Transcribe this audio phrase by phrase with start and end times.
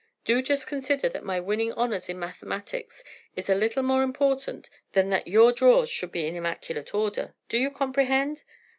[0.25, 3.03] Do just consider that my winning honors in mathematics
[3.35, 7.35] is a little more important than that your drawers should be in immaculate order.
[7.49, 8.41] Do you comprehend?"